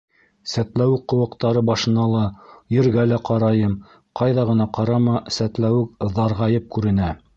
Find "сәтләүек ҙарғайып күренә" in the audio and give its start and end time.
5.37-7.13